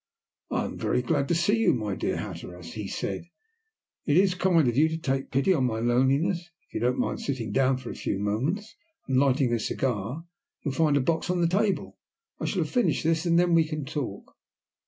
"I 0.49 0.65
am 0.65 0.79
very 0.79 1.03
glad 1.03 1.27
to 1.27 1.35
see 1.35 1.57
you, 1.59 1.75
my 1.75 1.93
dear 1.93 2.17
Hatteras," 2.17 2.73
he 2.73 2.87
said. 2.87 3.25
"It 4.07 4.17
is 4.17 4.33
kind 4.33 4.67
of 4.67 4.75
you 4.75 4.89
to 4.89 4.97
take 4.97 5.29
pity 5.29 5.53
on 5.53 5.65
my 5.65 5.79
loneliness. 5.79 6.49
If 6.67 6.73
you 6.73 6.79
don't 6.79 6.97
mind 6.97 7.19
sitting 7.21 7.51
down 7.51 7.77
for 7.77 7.91
a 7.91 7.95
few 7.95 8.17
moments, 8.17 8.75
and 9.07 9.19
lighting 9.19 9.53
a 9.53 9.59
cigar 9.59 10.25
you'll 10.63 10.73
find 10.73 10.95
the 10.95 11.01
box 11.01 11.29
on 11.29 11.39
the 11.39 11.47
table 11.47 11.99
I 12.39 12.45
shall 12.45 12.63
have 12.63 12.71
finished 12.71 13.03
this, 13.03 13.27
and 13.27 13.37
then 13.37 13.53
we 13.53 13.67
can 13.67 13.85
talk." 13.85 14.33